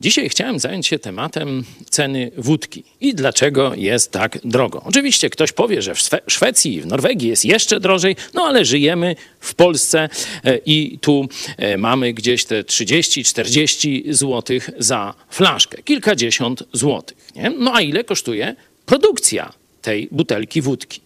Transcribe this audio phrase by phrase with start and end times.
[0.00, 4.82] Dzisiaj chciałem zająć się tematem ceny wódki i dlaczego jest tak drogo.
[4.84, 9.16] Oczywiście ktoś powie, że w Szwe Szwecji, w Norwegii jest jeszcze drożej, no ale żyjemy
[9.40, 10.08] w Polsce
[10.44, 17.16] e, i tu e, mamy gdzieś te 30-40 zł za flaszkę, kilkadziesiąt złotych.
[17.36, 17.50] Nie?
[17.50, 21.00] No a ile kosztuje produkcja tej butelki wódki?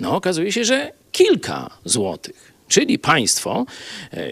[0.00, 2.52] No okazuje się, że kilka złotych.
[2.68, 3.66] Czyli państwo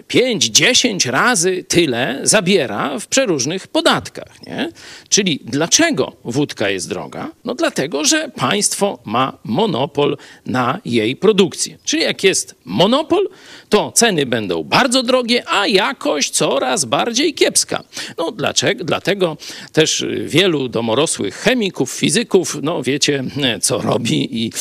[0.09, 4.47] 5-10 razy tyle zabiera w przeróżnych podatkach.
[4.47, 4.69] Nie?
[5.09, 7.31] Czyli dlaczego wódka jest droga?
[7.45, 11.79] No dlatego, że państwo ma monopol na jej produkcję.
[11.85, 13.29] Czyli jak jest monopol,
[13.69, 17.85] to ceny będą bardzo drogie, a jakość coraz bardziej kiepska.
[18.19, 18.85] No dlaczego?
[18.85, 19.37] Dlatego
[19.73, 23.25] też wielu domorosłych chemików, fizyków, no wiecie
[23.61, 24.53] co robi i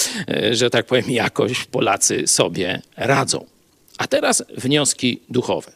[0.51, 3.45] że tak powiem jakoś Polacy sobie radzą.
[3.97, 5.71] A teraz wnioski duchowe.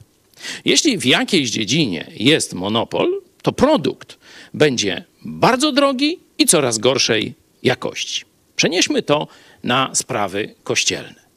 [0.65, 4.17] Jeśli w jakiejś dziedzinie jest monopol, to produkt
[4.53, 8.25] będzie bardzo drogi i coraz gorszej jakości.
[8.55, 9.27] Przenieśmy to
[9.63, 11.29] na sprawy kościelne.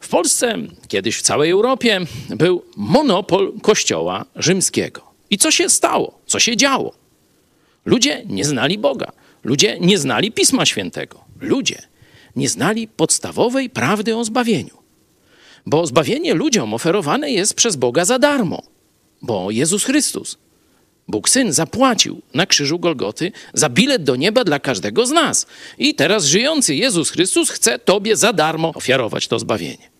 [0.00, 5.02] W Polsce, kiedyś w całej Europie, był monopol Kościoła rzymskiego.
[5.30, 6.18] I co się stało?
[6.26, 6.94] Co się działo?
[7.84, 9.12] Ludzie nie znali Boga.
[9.44, 11.24] Ludzie nie znali Pisma Świętego.
[11.40, 11.82] Ludzie
[12.36, 14.83] nie znali podstawowej prawdy o zbawieniu.
[15.66, 18.62] Bo zbawienie ludziom oferowane jest przez Boga za darmo,
[19.22, 20.38] bo Jezus Chrystus,
[21.08, 25.46] Bóg Syn, zapłacił na krzyżu Golgoty za bilet do nieba dla każdego z nas.
[25.78, 29.90] I teraz żyjący Jezus Chrystus chce Tobie za darmo ofiarować to zbawienie.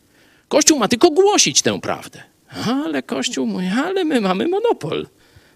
[0.49, 2.23] Kościół ma tylko głosić tę prawdę.
[2.67, 5.07] Ale Kościół mówi, ale my mamy monopol.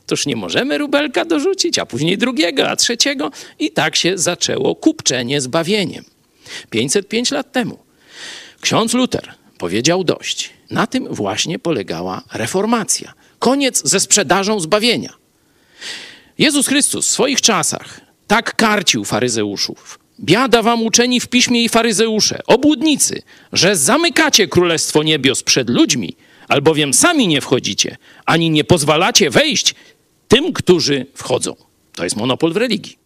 [0.07, 3.31] Toż nie możemy rubelka dorzucić, a później drugiego, a trzeciego.
[3.59, 6.05] I tak się zaczęło kupczenie zbawieniem.
[6.71, 7.79] 505 lat temu.
[8.61, 10.51] Ksiądz Luter powiedział dość.
[10.71, 13.13] Na tym właśnie polegała reformacja.
[13.39, 15.15] Koniec ze sprzedażą zbawienia.
[16.39, 19.99] Jezus Chrystus w swoich czasach tak karcił faryzeuszów.
[20.21, 26.17] Biada wam uczeni w piśmie i faryzeusze, obłudnicy, że zamykacie królestwo niebios przed ludźmi,
[26.49, 29.75] albowiem sami nie wchodzicie, ani nie pozwalacie wejść
[30.29, 31.57] tym, którzy wchodzą.
[31.95, 32.99] To jest monopol w religii.